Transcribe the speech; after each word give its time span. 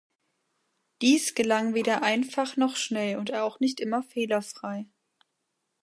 Dies 1.03 1.35
gelang 1.35 1.75
weder 1.75 2.01
einfach 2.01 2.57
noch 2.57 2.75
schnell 2.75 3.19
und 3.19 3.35
auch 3.35 3.59
nicht 3.59 3.79
immer 3.79 4.01
fehlerfrei. 4.01 4.87